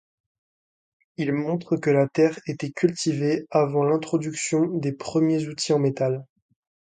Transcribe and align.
Ils 1.17 1.31
montrent 1.31 1.77
que 1.77 1.91
la 1.91 2.07
terre 2.07 2.39
était 2.47 2.71
cultivée 2.71 3.45
avant 3.51 3.83
l'introduction 3.83 4.65
des 4.79 4.93
premiers 4.93 5.45
outils 5.47 5.73
en 5.73 5.79
métal. 5.79 6.25